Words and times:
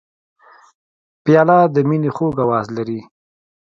پیاله 1.23 1.57
د 1.73 1.75
مینې 1.87 2.09
خوږ 2.15 2.35
آواز 2.45 2.67
لري. 2.77 2.99